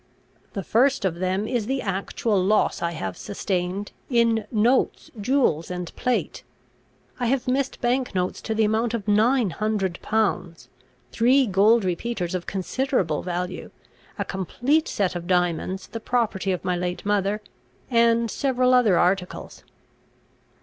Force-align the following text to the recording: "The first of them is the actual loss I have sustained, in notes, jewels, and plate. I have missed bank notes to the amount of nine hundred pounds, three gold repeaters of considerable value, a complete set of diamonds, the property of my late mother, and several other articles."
"The 0.53 0.63
first 0.63 1.05
of 1.05 1.17
them 1.19 1.47
is 1.47 1.67
the 1.67 1.79
actual 1.79 2.43
loss 2.43 2.81
I 2.81 2.93
have 2.93 3.15
sustained, 3.15 3.91
in 4.09 4.47
notes, 4.51 5.11
jewels, 5.21 5.69
and 5.69 5.95
plate. 5.95 6.41
I 7.19 7.27
have 7.27 7.47
missed 7.47 7.79
bank 7.81 8.15
notes 8.15 8.41
to 8.41 8.55
the 8.55 8.63
amount 8.63 8.95
of 8.95 9.07
nine 9.07 9.51
hundred 9.51 9.99
pounds, 10.01 10.69
three 11.11 11.45
gold 11.45 11.85
repeaters 11.85 12.33
of 12.33 12.47
considerable 12.47 13.21
value, 13.21 13.69
a 14.17 14.25
complete 14.25 14.87
set 14.87 15.15
of 15.15 15.27
diamonds, 15.27 15.85
the 15.85 15.99
property 15.99 16.51
of 16.51 16.65
my 16.65 16.75
late 16.75 17.05
mother, 17.05 17.39
and 17.91 18.31
several 18.31 18.73
other 18.73 18.97
articles." 18.97 19.63